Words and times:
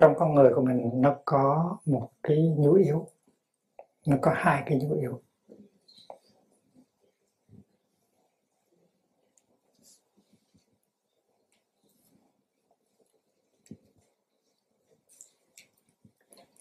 trong 0.00 0.14
con 0.16 0.34
người 0.34 0.52
của 0.54 0.62
mình 0.62 0.90
nó 0.94 1.16
có 1.24 1.78
một 1.84 2.10
cái 2.22 2.54
nhu 2.58 2.72
yếu. 2.72 3.08
Nó 4.06 4.16
có 4.22 4.32
hai 4.34 4.62
cái 4.66 4.78
nhu 4.78 4.94
yếu. 4.94 5.20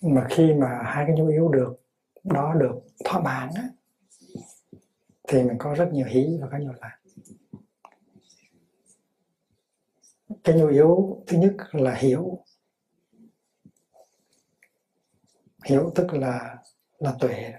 Mà 0.02 0.28
khi 0.30 0.54
mà 0.54 0.82
hai 0.86 1.06
cái 1.08 1.16
nhu 1.16 1.28
yếu 1.28 1.50
được 1.50 1.82
đó 2.24 2.54
được 2.54 2.76
thỏa 3.06 3.22
mãn 3.22 3.50
á, 3.56 3.70
thì 5.28 5.44
mình 5.44 5.58
có 5.58 5.74
rất 5.74 5.90
nhiều 5.94 6.06
hí 6.10 6.38
và 6.42 6.48
có 6.52 6.58
nhiều 6.58 6.74
lạc. 6.82 6.98
Cái 10.44 10.55
nhu 10.55 10.68
yếu, 10.68 11.23
thứ 11.28 11.38
nhất 11.38 11.55
là 11.71 11.96
hiểu. 11.96 12.46
Hiểu 15.66 15.92
tức 15.96 16.14
là 16.14 16.57
là 17.00 17.14
tuệ. 17.19 17.54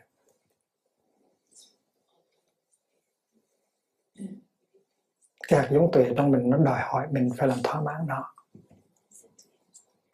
Cái 5.48 5.60
hạt 5.60 5.68
giống 5.72 5.90
tuệ 5.92 6.12
trong 6.16 6.30
mình 6.30 6.50
nó 6.50 6.58
đòi 6.58 6.80
hỏi 6.82 7.06
mình 7.10 7.30
phải 7.36 7.48
làm 7.48 7.58
thỏa 7.64 7.80
mãn 7.80 8.06
nó. 8.06 8.34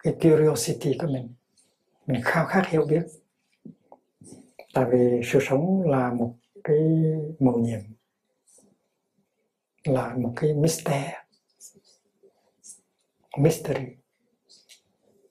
Cái 0.02 0.14
curiosity 0.22 0.98
của 0.98 1.06
mình 1.06 1.34
mình 2.06 2.20
khao 2.24 2.46
khát 2.46 2.66
hiểu 2.66 2.86
biết. 2.86 3.02
Tại 4.74 4.84
vì 4.90 5.20
sự 5.24 5.38
sống 5.42 5.82
là 5.90 6.12
một 6.12 6.34
cái 6.64 6.78
mầu 7.38 7.58
nhiệm, 7.58 7.80
là 9.84 10.14
một 10.14 10.32
cái 10.36 10.54
mystery 10.54 11.06
mystery. 13.38 13.86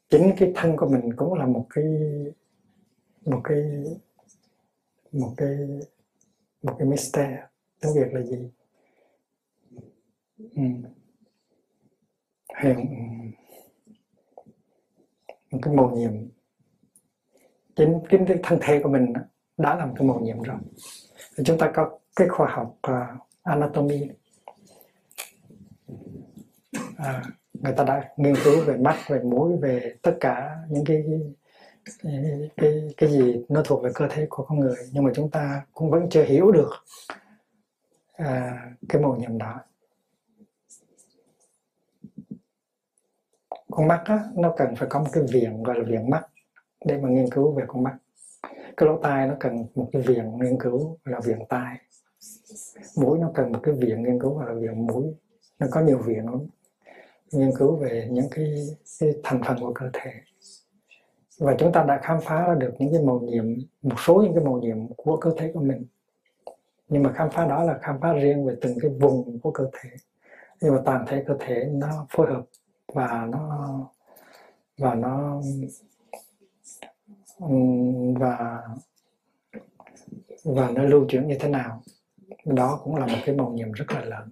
Chính 0.10 0.34
cái 0.38 0.52
thân 0.56 0.78
của 0.78 0.90
mình 0.90 1.16
cũng 1.16 1.34
là 1.34 1.46
một 1.46 1.68
cái 1.70 1.86
một 3.26 3.42
cái 3.44 3.64
một 5.12 5.34
cái 5.38 5.58
một 6.64 6.76
cái 6.80 6.88
mystery. 6.88 7.34
Tiếng 7.82 7.94
việt 7.96 8.14
là 8.14 8.22
gì? 8.22 8.50
Ừ. 10.38 10.64
hay 12.54 12.76
một 15.52 15.60
cái 15.62 15.74
mầu 15.74 15.90
nhiệm. 15.90 16.12
Chính 17.76 18.00
chính 18.10 18.26
cái 18.28 18.38
thân 18.44 18.60
thể 18.62 18.80
của 18.84 18.90
mình 18.90 19.14
đã 19.58 19.76
làm 19.76 19.96
cái 19.96 20.08
mầu 20.08 20.20
nhiệm 20.20 20.42
rồi. 20.42 20.58
Chúng 21.46 21.58
ta 21.58 21.72
có 21.76 22.00
cái 22.16 22.28
khoa 22.28 22.50
học 22.50 22.80
uh, 22.88 23.30
anatomy. 23.44 24.10
À, 26.98 27.24
người 27.54 27.74
ta 27.78 27.84
đã 27.84 28.10
nghiên 28.18 28.36
cứu 28.44 28.66
về 28.66 28.78
mắt 28.78 28.96
về 29.08 29.20
mũi 29.20 29.58
về 29.62 29.96
tất 30.02 30.18
cả 30.20 30.58
những 30.70 30.86
cái 30.86 31.04
cái, 32.04 32.50
cái 32.58 32.94
cái 32.98 33.10
gì 33.10 33.46
nó 33.50 33.62
thuộc 33.66 33.84
về 33.84 33.92
cơ 33.96 34.08
thể 34.10 34.28
của 34.30 34.44
con 34.44 34.60
người 34.60 34.76
nhưng 34.92 35.04
mà 35.04 35.12
chúng 35.16 35.32
ta 35.32 35.66
cũng 35.74 35.90
vẫn 35.90 36.10
chưa 36.10 36.24
hiểu 36.24 36.52
được 36.52 36.70
à, 38.14 38.66
cái 38.90 39.02
màu 39.02 39.16
nhiệm 39.16 39.38
đó. 39.38 39.60
Con 43.72 43.88
mắt 43.88 44.02
á, 44.06 44.20
nó 44.36 44.54
cần 44.58 44.76
phải 44.76 44.88
có 44.90 45.00
một 45.00 45.10
cái 45.12 45.24
viện 45.32 45.64
gọi 45.64 45.80
là 45.80 45.84
viện 45.88 46.10
mắt 46.10 46.28
để 46.86 46.98
mà 46.98 47.10
nghiên 47.10 47.30
cứu 47.30 47.52
về 47.52 47.64
con 47.68 47.84
mắt. 47.84 47.98
Cái 48.78 48.88
lỗ 48.90 49.00
tai 49.04 49.28
nó 49.28 49.36
cần 49.40 49.66
một 49.76 49.90
cái 49.92 50.02
viện 50.02 50.38
nghiên 50.38 50.60
cứu 50.60 50.98
là 51.06 51.20
viện 51.20 51.40
tai. 51.50 51.78
Mũi 52.98 53.20
nó 53.20 53.32
cần 53.36 53.52
một 53.52 53.60
cái 53.64 53.74
viện 53.74 54.04
nghiên 54.04 54.20
cứu 54.20 54.42
là 54.42 54.54
viện 54.54 54.88
mũi. 54.88 55.14
Nó 55.60 55.68
có 55.72 55.82
nhiều 55.82 55.98
viện 55.98 56.26
lắm 56.26 56.48
nghiên 57.32 57.52
cứu 57.58 57.76
về 57.76 58.08
những 58.12 58.28
cái, 58.32 58.68
cái 59.00 59.14
thành 59.24 59.42
phần 59.46 59.58
của 59.60 59.74
cơ 59.74 59.90
thể. 59.94 60.12
Và 61.38 61.56
chúng 61.60 61.72
ta 61.72 61.84
đã 61.84 62.00
khám 62.04 62.22
phá 62.22 62.48
ra 62.48 62.56
được 62.56 62.74
những 62.80 62.94
cái 62.94 63.02
màu 63.02 63.20
nhiệm 63.20 63.46
một 63.82 63.96
số 64.06 64.22
những 64.22 64.34
cái 64.36 64.44
màu 64.44 64.60
nhiệm 64.60 64.94
của 64.98 65.18
cơ 65.18 65.32
thể 65.38 65.52
của 65.54 65.62
mình. 65.62 65.86
Nhưng 66.90 67.04
mà 67.04 67.14
khám 67.14 67.30
phá 67.30 67.48
đó 67.48 67.64
là 67.64 67.80
khám 67.82 68.00
phá 68.02 68.14
riêng 68.14 68.46
về 68.46 68.56
từng 68.62 68.78
cái 68.82 68.92
vùng 68.92 69.40
của 69.40 69.52
cơ 69.52 69.70
thể. 69.74 69.90
Nhưng 70.62 70.76
mà 70.76 70.82
toàn 70.86 71.06
thể 71.08 71.24
cơ 71.28 71.38
thể 71.40 71.70
nó 71.72 72.06
phối 72.10 72.28
hợp 72.28 72.44
và 72.94 73.28
nó 73.30 73.80
và 74.78 74.96
nó 74.96 75.42
và 78.20 78.62
và 80.44 80.72
nó 80.72 80.84
lưu 80.84 81.06
chuyển 81.10 81.28
như 81.28 81.38
thế 81.40 81.50
nào. 81.50 81.82
Đó 82.46 82.80
cũng 82.84 82.96
là 82.96 83.06
một 83.06 83.18
cái 83.26 83.36
màu 83.36 83.50
nhiệm 83.50 83.72
rất 83.72 83.86
là 83.92 84.02
lớn. 84.06 84.30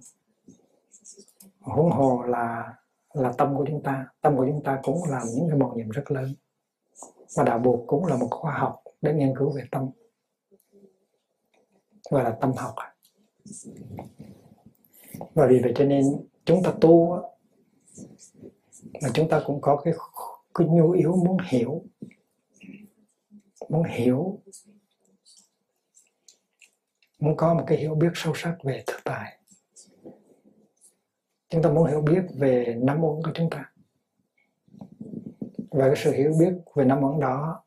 Huống 1.62 1.92
hồ 1.92 2.24
là 2.24 2.74
là 3.20 3.34
tâm 3.38 3.56
của 3.58 3.66
chúng 3.68 3.84
ta. 3.84 4.08
Tâm 4.22 4.38
của 4.38 4.46
chúng 4.46 4.64
ta 4.64 4.80
cũng 4.84 5.04
làm 5.10 5.28
những 5.36 5.50
cái 5.50 5.58
mầu 5.58 5.74
nhiệm 5.76 5.90
rất 5.90 6.12
lớn. 6.12 6.36
Và 7.36 7.44
đạo 7.44 7.60
buộc 7.60 7.88
cũng 7.88 8.06
là 8.06 8.18
một 8.18 8.28
khoa 8.32 8.58
học 8.58 8.84
để 9.02 9.14
nghiên 9.14 9.34
cứu 9.38 9.50
về 9.50 9.64
tâm. 9.72 9.90
Gọi 12.10 12.24
là 12.24 12.38
tâm 12.42 12.52
học. 12.54 12.76
Và 15.34 15.48
vì 15.48 15.60
vậy 15.60 15.74
cho 15.76 15.86
nên 15.86 16.04
chúng 16.46 16.64
ta 16.64 16.74
tu 16.82 17.22
là 19.02 19.10
chúng 19.14 19.30
ta 19.30 19.42
cũng 19.46 19.62
có 19.62 19.82
cái 19.84 19.94
cái 20.54 20.68
nhu 20.68 20.92
yếu 20.92 21.16
muốn 21.16 21.38
hiểu. 21.50 21.84
Muốn 23.70 23.84
hiểu. 23.84 24.40
Muốn 27.20 27.38
có 27.38 27.54
một 27.54 27.64
cái 27.68 27.78
hiểu 27.78 27.96
biết 27.96 28.12
sâu 28.14 28.34
sắc 28.36 28.58
về 28.64 28.84
thực 28.88 28.98
tại 29.04 29.37
chúng 31.50 31.62
ta 31.62 31.70
muốn 31.70 31.88
hiểu 31.88 32.02
biết 32.02 32.22
về 32.34 32.76
năm 32.82 33.04
uẩn 33.04 33.24
của 33.24 33.32
chúng 33.34 33.50
ta. 33.50 33.72
Và 35.72 35.88
cái 35.88 35.96
sự 35.96 36.12
hiểu 36.12 36.34
biết 36.40 36.54
về 36.76 36.86
năm 36.86 37.04
uẩn 37.04 37.20
đó, 37.20 37.64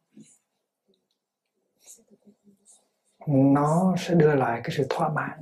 nó 3.27 3.95
sẽ 3.99 4.15
đưa 4.15 4.35
lại 4.35 4.61
cái 4.65 4.71
sự 4.77 4.87
thỏa 4.91 5.09
mãn. 5.09 5.41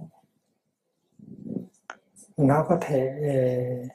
Nó 2.37 2.65
có 2.69 2.79
thể 2.81 3.09
ờ, 3.35 3.95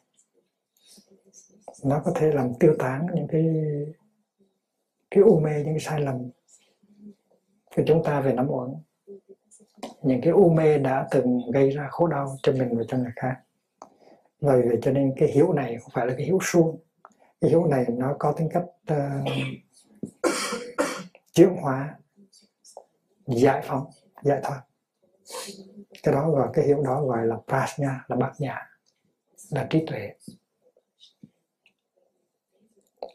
nó 1.84 2.02
có 2.06 2.12
thể 2.16 2.32
làm 2.32 2.53
tiêu 2.59 2.76
tán 2.80 3.08
những 3.14 3.28
cái 3.28 3.46
cái 5.12 5.24
u 5.24 5.40
mê, 5.40 5.56
những 5.56 5.74
cái 5.74 5.80
sai 5.80 6.02
lầm 6.02 6.30
của 7.76 7.84
chúng 7.88 8.03
ta 8.03 8.22
về 8.22 8.34
nắm 8.34 8.48
uẩn 8.48 8.74
những 10.03 10.22
cái 10.22 10.32
u 10.32 10.50
mê 10.50 10.78
đã 10.78 11.08
từng 11.12 11.52
gây 11.53 11.70
ra 11.70 11.88
khổ 11.92 12.08
đau 12.08 12.38
cho 12.44 12.52
mình 12.52 12.78
và 12.78 12.84
cho 12.88 12.98
người 12.98 13.12
khác 13.16 13.36
vậy 14.44 14.80
cho 14.81 14.92
nên 14.92 15.14
cái 15.18 15.30
hiểu 15.30 15.54
này 15.54 15.78
không 15.81 15.92
phải 15.94 16.08
là 16.08 16.14
cái 16.18 16.26
hiểu 16.26 16.40
suông. 16.42 16.80
Cái 17.42 17.50
hiểu 17.50 17.66
này 17.66 17.86
nó 17.90 18.16
có 18.20 18.31
tính 18.38 18.50
cách 18.54 18.64
uh, 18.92 19.28
chuyển 21.34 21.56
hóa 21.62 21.98
giải 23.28 23.62
phóng 23.66 23.90
giải 24.24 24.40
thoát. 24.44 24.62
Cái 26.03 26.14
đó 26.14 26.32
gọi 26.32 26.50
cái 26.53 26.66
hiểu 26.66 26.84
đó 26.84 27.06
gọi 27.06 27.28
là 27.28 27.38
prajna 27.48 27.98
là 28.08 28.16
bát 28.16 28.34
nhã 28.40 28.70
là 29.50 29.68
trí 29.70 29.86
tuệ. 29.86 30.14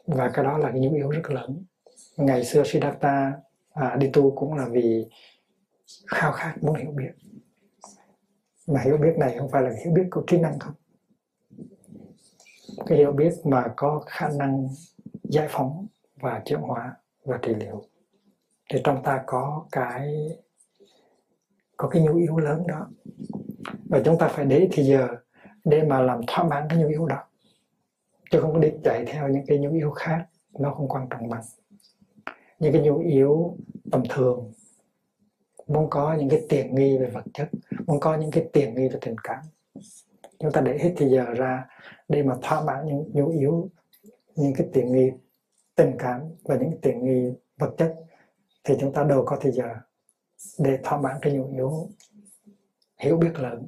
Và 0.07 0.29
cái 0.33 0.45
đó 0.45 0.57
là 0.57 0.69
cái 0.71 0.79
nhu 0.79 0.95
yếu 0.95 1.09
rất 1.09 1.31
lớn. 1.31 1.63
Ngày 2.17 2.45
xưa 2.45 2.63
Siddhartha 2.65 3.33
à, 3.73 3.95
đi 3.95 4.09
tu 4.13 4.35
cũng 4.35 4.53
là 4.53 4.67
vì 4.71 5.09
khao 6.07 6.31
khát 6.31 6.55
muốn 6.61 6.75
hiểu 6.75 6.91
biết. 6.91 7.11
Mà 8.67 8.81
hiểu 8.81 8.97
biết 8.97 9.13
này 9.17 9.35
không 9.39 9.49
phải 9.51 9.61
là 9.61 9.69
hiểu 9.83 9.93
biết 9.93 10.07
của 10.11 10.23
trí 10.27 10.37
năng 10.37 10.59
không 10.59 10.73
cái 12.85 12.97
hiểu 12.97 13.11
biết 13.11 13.33
mà 13.43 13.73
có 13.75 14.03
khả 14.05 14.29
năng 14.29 14.67
giải 15.23 15.47
phóng 15.49 15.87
và 16.19 16.41
chuyển 16.45 16.59
hóa 16.59 16.95
và 17.25 17.39
trị 17.41 17.53
liệu. 17.55 17.83
Thì 18.73 18.81
trong 18.83 19.03
ta 19.03 19.23
có 19.25 19.65
cái 19.71 20.29
có 21.77 21.89
cái 21.89 22.01
nhu 22.01 22.15
yếu 22.15 22.37
lớn 22.37 22.63
đó. 22.67 22.87
Và 23.89 24.01
chúng 24.05 24.17
ta 24.17 24.27
phải 24.27 24.45
để 24.45 24.69
thì 24.71 24.83
giờ, 24.83 25.07
để 25.65 25.83
mà 25.83 26.01
làm 26.01 26.21
thỏa 26.27 26.43
mãn 26.43 26.67
cái 26.69 26.79
nhu 26.79 26.87
yếu 26.87 27.05
đó, 27.05 27.23
chứ 28.31 28.39
không 28.41 28.53
có 28.53 28.59
đi 28.59 28.69
chạy 28.83 29.05
theo 29.05 29.27
những 29.27 29.45
cái 29.47 29.57
nhu 29.57 29.71
yếu 29.71 29.91
khác, 29.91 30.25
nó 30.59 30.73
không 30.73 30.87
quan 30.87 31.07
trọng 31.09 31.29
bằng. 31.29 31.41
Những 32.59 32.73
cái 32.73 32.81
nhu 32.81 32.99
yếu 32.99 33.57
tầm 33.91 34.03
thường, 34.09 34.51
muốn 35.67 35.89
có 35.89 36.13
những 36.13 36.29
cái 36.29 36.45
tiền 36.49 36.75
nghi 36.75 36.97
về 36.97 37.09
vật 37.09 37.23
chất, 37.33 37.49
muốn 37.87 37.99
có 37.99 38.17
những 38.17 38.31
cái 38.31 38.49
tiền 38.53 38.75
nghi 38.75 38.87
về 38.87 38.97
tình 39.01 39.15
cảm 39.23 39.43
chúng 40.39 40.51
ta 40.51 40.61
để 40.61 40.77
hết 40.77 40.93
thì 40.97 41.09
giờ 41.09 41.25
ra 41.33 41.67
để 42.07 42.23
mà 42.23 42.35
thỏa 42.41 42.63
mãn 42.63 42.85
những, 42.85 43.11
nhu 43.13 43.29
yếu, 43.29 43.69
những 44.35 44.53
cái 44.57 44.69
tiền 44.73 44.91
nghi, 44.91 45.11
tình 45.75 45.95
cảm 45.99 46.21
và 46.43 46.55
những 46.55 46.81
tiền 46.81 47.05
nghi 47.05 47.33
vật 47.59 47.73
chất, 47.77 47.95
thì 48.63 48.75
chúng 48.79 48.93
ta 48.93 49.03
đâu 49.03 49.23
có 49.25 49.37
thời 49.41 49.51
giờ 49.51 49.75
để 50.59 50.79
thỏa 50.83 51.01
mãn 51.01 51.17
cái 51.21 51.33
nhu 51.33 51.51
yếu 51.51 51.89
hiểu 52.97 53.17
biết 53.17 53.39
lớn. 53.39 53.67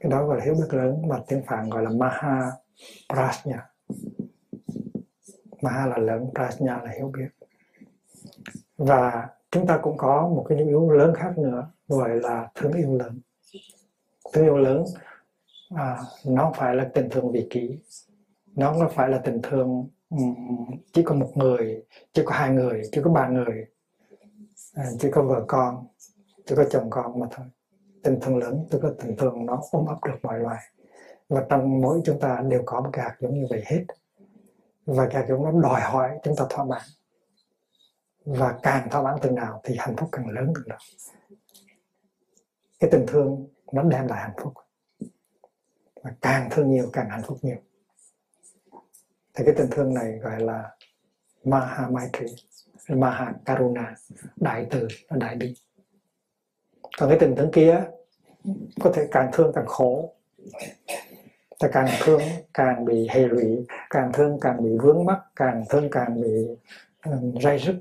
Cái 0.00 0.10
đó 0.10 0.26
gọi 0.26 0.38
là 0.38 0.44
hiểu 0.44 0.54
biết 0.54 0.74
lớn 0.74 1.02
mà 1.08 1.22
tiếng 1.28 1.42
phạn 1.46 1.70
gọi 1.70 1.82
là 1.82 1.90
maha 1.90 2.50
prajna 3.08 3.58
maha 5.62 5.86
là 5.86 5.98
lớn, 5.98 6.30
prajna 6.34 6.84
là 6.84 6.90
hiểu 6.96 7.12
biết. 7.16 7.28
Và 8.76 9.28
chúng 9.50 9.66
ta 9.66 9.78
cũng 9.82 9.96
có 9.96 10.28
một 10.28 10.46
cái 10.48 10.58
nhu 10.58 10.66
yếu 10.66 10.90
lớn 10.90 11.12
khác 11.16 11.38
nữa, 11.38 11.70
gọi 11.88 12.10
là 12.20 12.50
thương 12.54 12.72
yêu 12.72 12.98
lớn 12.98 13.20
thương 14.32 14.44
yêu 14.44 14.56
lớn. 14.56 14.84
À, 15.74 15.98
nó 16.24 16.44
không 16.44 16.54
phải 16.54 16.74
là 16.74 16.90
tình 16.94 17.10
thương 17.10 17.32
vị 17.32 17.46
kỷ. 17.50 17.78
Nó 18.54 18.72
không 18.72 18.92
phải 18.94 19.08
là 19.08 19.18
tình 19.18 19.40
thương 19.42 19.88
chỉ 20.92 21.02
có 21.02 21.14
một 21.14 21.30
người 21.34 21.84
chỉ 22.12 22.22
có 22.24 22.34
hai 22.34 22.50
người 22.50 22.82
chỉ 22.92 23.00
có 23.04 23.10
ba 23.10 23.28
người. 23.28 23.66
À, 24.74 24.84
chỉ 24.98 25.10
có 25.12 25.22
vợ 25.22 25.44
con 25.48 25.86
chỉ 26.46 26.54
có 26.56 26.64
chồng 26.70 26.90
con 26.90 27.20
mà 27.20 27.26
thôi. 27.30 27.46
Tình 28.02 28.20
thương 28.20 28.36
lớn 28.36 28.66
tức 28.70 28.84
là 28.84 28.90
tình 28.98 29.16
thương 29.16 29.46
nó 29.46 29.62
ôm 29.70 29.86
ấp 29.86 30.04
được 30.04 30.18
mọi 30.22 30.40
loài. 30.40 30.62
Và 31.28 31.46
trong 31.48 31.80
mỗi 31.80 32.00
chúng 32.04 32.20
ta 32.20 32.42
đều 32.48 32.62
có 32.66 32.80
một 32.80 32.90
cái 32.92 33.04
hạt 33.04 33.16
giống 33.20 33.34
như 33.34 33.46
vậy 33.50 33.62
hết. 33.66 33.84
Và 34.86 35.06
cái 35.06 35.22
hạt 35.22 35.26
giống 35.28 35.44
nó 35.44 35.68
đòi 35.68 35.80
hỏi 35.80 36.10
chúng 36.22 36.36
ta 36.36 36.44
thỏa 36.50 36.64
mãn. 36.64 36.82
Và 38.24 38.58
càng 38.62 38.90
thỏa 38.90 39.02
mãn 39.02 39.14
từng 39.22 39.34
nào 39.34 39.60
thì 39.64 39.74
hạnh 39.78 39.96
phúc 39.96 40.08
càng 40.12 40.28
lớn 40.28 40.52
từng 40.54 40.68
đó 40.68 40.76
cái 42.80 42.90
tình 42.90 43.04
thương 43.06 43.46
nó 43.72 43.82
đem 43.82 44.06
lại 44.06 44.22
hạnh 44.22 44.36
phúc. 44.42 44.52
Và 46.02 46.12
càng 46.20 46.48
thương 46.50 46.70
nhiều 46.70 46.90
càng 46.92 47.08
hạnh 47.10 47.22
phúc 47.26 47.38
nhiều. 47.42 47.56
Thì 49.34 49.44
cái 49.44 49.54
tình 49.56 49.68
thương 49.70 49.94
này 49.94 50.18
gọi 50.18 50.40
là 50.40 50.76
Maha 51.44 51.88
Maitri 51.88 52.26
Maha 52.88 53.32
Karuna 53.44 53.94
đại 54.36 54.66
từ 54.70 54.88
nó 55.10 55.16
đại 55.16 55.36
bi. 55.36 55.54
Còn 56.98 57.08
cái 57.08 57.18
tình 57.20 57.36
thương 57.36 57.50
kia 57.52 57.84
có 58.80 58.92
thể 58.94 59.08
càng 59.10 59.30
thương 59.32 59.52
càng 59.54 59.66
khổ 59.66 60.16
ta 61.58 61.68
càng 61.72 61.88
thương 62.00 62.20
càng 62.54 62.84
bị 62.84 63.08
hệ 63.10 63.20
lụy 63.20 63.66
càng 63.90 64.10
thương 64.12 64.38
càng 64.40 64.64
bị 64.64 64.70
vướng 64.82 65.04
mắc 65.04 65.18
càng 65.36 65.64
thương 65.68 65.88
càng 65.90 66.20
bị 66.20 66.46
um, 67.04 67.34
ray 67.42 67.58
rứt 67.58 67.80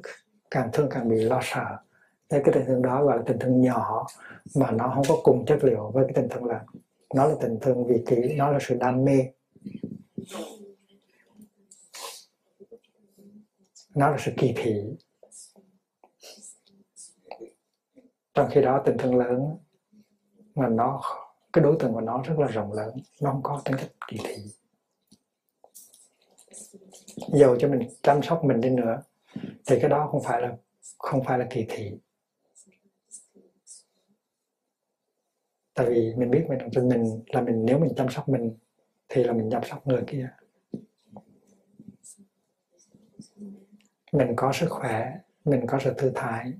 càng 0.51 0.69
thương 0.73 0.89
càng 0.89 1.09
bị 1.09 1.15
lo 1.15 1.39
sợ 1.43 1.77
thế 2.29 2.41
cái 2.45 2.53
tình 2.53 2.65
thương 2.67 2.81
đó 2.81 3.03
gọi 3.03 3.17
là 3.17 3.23
tình 3.25 3.39
thương 3.39 3.61
nhỏ 3.61 4.07
mà 4.55 4.71
nó 4.71 4.91
không 4.95 5.03
có 5.07 5.17
cùng 5.23 5.45
chất 5.45 5.63
liệu 5.63 5.91
với 5.93 6.05
cái 6.05 6.13
tình 6.15 6.29
thương 6.29 6.45
là 6.45 6.65
nó 7.15 7.27
là 7.27 7.35
tình 7.41 7.59
thương 7.61 7.87
vị 7.87 8.03
kỷ 8.07 8.33
nó 8.35 8.51
là 8.51 8.59
sự 8.61 8.75
đam 8.75 9.05
mê. 9.05 9.19
Nó 13.95 14.09
là 14.09 14.17
sự 14.19 14.31
kỳ 14.37 14.53
thị. 14.57 14.83
Trong 18.33 18.49
khi 18.51 18.61
đó 18.61 18.81
tình 18.85 18.97
thương 18.97 19.15
lớn 19.15 19.57
mà 20.55 20.67
nó, 20.67 21.01
cái 21.53 21.63
đối 21.63 21.75
tượng 21.79 21.93
của 21.93 22.01
nó 22.01 22.21
rất 22.21 22.39
là 22.39 22.47
rộng 22.47 22.73
lớn, 22.73 22.97
nó 23.21 23.31
không 23.31 23.43
có 23.43 23.61
tính 23.65 23.75
cách 23.77 23.91
kỳ 24.07 24.17
thị. 24.23 24.35
Dầu 27.33 27.55
cho 27.59 27.67
mình 27.67 27.89
chăm 28.01 28.23
sóc 28.23 28.43
mình 28.43 28.61
đi 28.61 28.69
nữa, 28.69 29.01
thì 29.65 29.79
cái 29.81 29.89
đó 29.89 30.07
không 30.11 30.23
phải 30.23 30.41
là, 30.41 30.57
không 30.97 31.23
phải 31.23 31.39
là 31.39 31.47
kỳ 31.49 31.65
thị. 31.69 31.97
Tại 35.75 35.89
vì 35.89 36.15
mình 36.15 36.31
biết 36.31 36.45
mình 36.49 36.59
tin 36.73 36.89
mình 36.89 37.21
là 37.27 37.41
mình, 37.41 37.65
nếu 37.65 37.79
mình 37.79 37.93
chăm 37.95 38.09
sóc 38.09 38.29
mình 38.29 38.51
thì 39.09 39.23
là 39.23 39.33
mình 39.33 39.49
chăm 39.51 39.61
sóc 39.69 39.87
người 39.87 40.03
kia. 40.07 40.29
Mình 44.11 44.33
có 44.35 44.53
sức 44.53 44.67
khỏe, 44.69 45.19
mình 45.45 45.67
có 45.67 45.79
sự 45.83 45.93
thư 45.97 46.11
thái, 46.15 46.53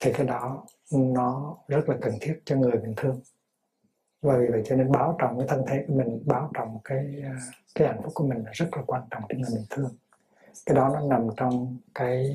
thì 0.00 0.12
cái 0.12 0.26
đó 0.26 0.66
nó 0.90 1.58
rất 1.68 1.88
là 1.88 1.96
cần 2.00 2.14
thiết 2.20 2.40
cho 2.44 2.56
người 2.56 2.72
mình 2.72 2.94
thương. 2.96 3.20
Và 4.22 4.36
vì 4.38 4.46
vậy 4.46 4.62
cho 4.66 4.76
nên 4.76 4.92
báo 4.92 5.16
trọng 5.18 5.38
cái 5.38 5.48
thân 5.48 5.64
thể 5.68 5.84
của 5.88 5.94
mình, 5.94 6.22
báo 6.26 6.50
trọng 6.54 6.78
cái 6.84 7.22
à, 7.22 7.38
cái 7.74 7.88
hạnh 7.88 8.00
phúc 8.02 8.12
của 8.14 8.26
mình 8.26 8.44
là 8.44 8.50
rất 8.54 8.68
là 8.72 8.82
quan 8.86 9.02
trọng 9.10 9.22
cho 9.28 9.36
người 9.38 9.50
mình 9.54 9.64
thương. 9.70 9.94
Cái 10.66 10.76
đó 10.76 10.90
nó 10.94 11.00
nằm 11.08 11.28
trong 11.36 11.76
cái 11.94 12.34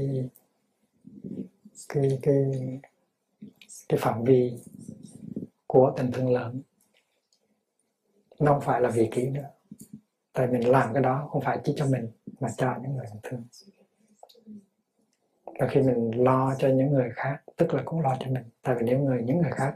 cái 1.90 2.20
cái 2.22 2.52
cái 3.90 4.00
phạm 4.00 4.24
vi 4.24 4.58
của 5.74 5.94
tình 5.98 6.12
thương 6.12 6.34
lớn. 6.34 6.62
Nó 8.40 8.54
không 8.54 8.62
phải 8.62 8.82
là 8.82 8.90
vì 8.90 9.10
kỹ 9.12 9.30
nữa 9.30 9.50
tại 10.34 10.48
mình 10.48 10.70
làm 10.70 10.94
cái 10.94 11.04
đó 11.04 11.28
không 11.32 11.42
phải 11.42 11.60
chỉ 11.64 11.74
cho 11.78 11.86
mình 11.86 12.12
mà 12.40 12.50
cho 12.58 12.76
những 12.82 12.96
người 12.96 13.06
mình 13.12 13.20
thương. 13.24 13.44
Và 15.60 15.68
khi 15.68 15.82
mình 15.82 16.12
lo 16.24 16.56
cho 16.60 16.68
những 16.68 16.94
người 16.94 17.10
khác 17.16 17.42
tức 17.58 17.74
là 17.74 17.82
cũng 17.86 18.02
lo 18.02 18.18
cho 18.20 18.32
mình. 18.32 18.44
Tại 18.62 18.76
vì 18.80 18.86
nếu 18.86 19.00
người 19.00 19.24
những 19.24 19.38
người 19.38 19.52
khác 19.52 19.76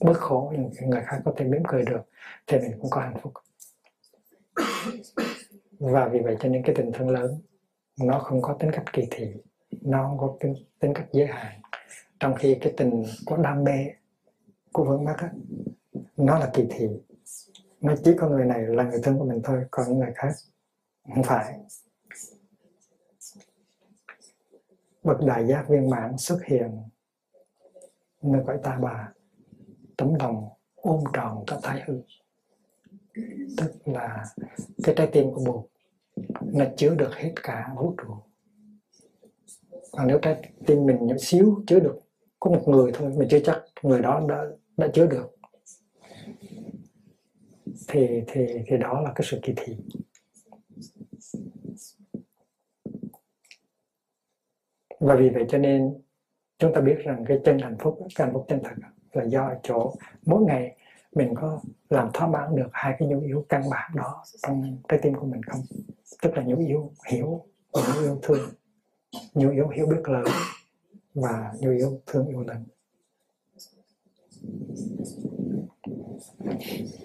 bớt 0.00 0.18
khổ 0.18 0.52
những 0.56 0.90
người 0.90 1.02
khác 1.06 1.20
có 1.24 1.32
thể 1.36 1.44
mỉm 1.44 1.62
cười 1.68 1.84
được 1.84 2.02
thì 2.46 2.58
mình 2.58 2.78
cũng 2.80 2.90
có 2.90 3.00
hạnh 3.00 3.16
phúc. 3.22 3.32
Và 5.78 6.08
vì 6.08 6.18
vậy 6.18 6.36
cho 6.40 6.48
nên 6.48 6.62
cái 6.62 6.74
tình 6.74 6.92
thương 6.92 7.10
lớn 7.10 7.40
nó 8.00 8.18
không 8.18 8.42
có 8.42 8.56
tính 8.60 8.70
cách 8.72 8.84
kỳ 8.92 9.08
thị 9.10 9.34
nó 9.80 10.02
không 10.08 10.18
có 10.18 10.36
tính, 10.40 10.54
tính 10.78 10.94
cách 10.94 11.06
giới 11.12 11.26
hạn. 11.26 11.60
Trong 12.20 12.34
khi 12.34 12.58
cái 12.60 12.72
tình 12.76 13.04
có 13.26 13.36
đam 13.36 13.64
mê 13.64 13.86
của 14.74 14.84
vướng 14.84 15.04
mắc 15.04 15.16
nó 16.16 16.38
là 16.38 16.50
kỳ 16.54 16.66
thị. 16.70 16.88
Nó 17.80 17.94
chỉ 18.04 18.10
có 18.18 18.28
người 18.28 18.44
này 18.44 18.62
là 18.62 18.84
người 18.84 19.00
thân 19.02 19.18
của 19.18 19.24
mình 19.24 19.40
thôi, 19.44 19.64
còn 19.70 19.86
những 19.88 19.98
người 19.98 20.12
khác 20.14 20.32
không 21.14 21.22
phải. 21.22 21.60
Bậc 25.02 25.20
đại 25.26 25.46
giác 25.46 25.68
viên 25.68 25.90
mãn 25.90 26.18
xuất 26.18 26.44
hiện 26.44 26.82
nơi 28.22 28.42
cõi 28.46 28.58
ta 28.62 28.78
bà. 28.82 29.12
Tấm 29.96 30.14
lòng 30.14 30.48
ôm 30.74 31.04
tròn 31.12 31.44
các 31.46 31.58
thái 31.62 31.82
hư. 31.86 32.00
Tức 33.56 33.72
là 33.84 34.24
cái 34.82 34.94
trái 34.98 35.08
tim 35.12 35.32
của 35.34 35.44
bụt 35.46 35.66
nó 36.52 36.64
chứa 36.76 36.94
được 36.94 37.14
hết 37.14 37.32
cả 37.42 37.72
vũ 37.76 37.94
trụ. 37.96 38.14
Còn 39.92 40.06
nếu 40.06 40.18
trái 40.22 40.52
tim 40.66 40.86
mình 40.86 41.06
nhỏ 41.06 41.14
xíu 41.18 41.62
chứa 41.66 41.80
được 41.80 42.00
có 42.40 42.50
một 42.50 42.62
người 42.66 42.92
thôi, 42.94 43.12
mình 43.16 43.28
chưa 43.30 43.40
chắc 43.44 43.62
người 43.82 44.00
đó 44.00 44.26
đã 44.28 44.44
đã 44.76 44.88
chứa 44.94 45.06
được. 45.06 45.36
Thì 47.88 48.22
thì 48.26 48.46
thì 48.66 48.76
đó 48.80 49.00
là 49.00 49.12
cái 49.14 49.26
sự 49.30 49.38
kỳ 49.42 49.52
thị. 49.56 49.76
Và 55.00 55.16
vì 55.16 55.30
vậy 55.30 55.44
cho 55.48 55.58
nên 55.58 55.94
chúng 56.58 56.74
ta 56.74 56.80
biết 56.80 56.96
rằng 57.04 57.24
cái 57.28 57.40
chân 57.44 57.58
hạnh 57.58 57.76
phúc, 57.80 57.98
cái 58.14 58.26
hạnh 58.26 58.34
phúc 58.34 58.44
chân 58.48 58.60
thật 58.64 58.74
là 59.12 59.24
do 59.24 59.46
ở 59.46 59.58
chỗ 59.62 59.94
mỗi 60.26 60.42
ngày 60.42 60.76
mình 61.14 61.34
có 61.34 61.60
làm 61.88 62.10
thỏa 62.14 62.28
mãn 62.28 62.56
được 62.56 62.68
hai 62.72 62.96
cái 62.98 63.08
nhu 63.08 63.20
yếu 63.20 63.46
căn 63.48 63.62
bản 63.70 63.90
đó 63.94 64.24
trong 64.42 64.78
trái 64.88 64.98
tim 65.02 65.14
của 65.14 65.26
mình 65.26 65.42
không? 65.42 65.60
Tức 66.22 66.30
là 66.34 66.42
nhu 66.42 66.58
yếu 66.58 66.92
hiểu 67.08 67.46
và 67.72 67.80
nhu 67.94 68.02
yếu 68.02 68.18
thương. 68.22 68.48
Nhu 69.34 69.50
yếu 69.50 69.68
hiểu 69.68 69.86
biết 69.86 70.08
lớn 70.08 70.24
và 71.14 71.52
nhu 71.60 71.70
yếu 71.70 72.00
thương 72.06 72.26
yêu 72.26 72.40
lớn 72.40 72.64
Thank 76.44 76.66
you. 76.66 77.03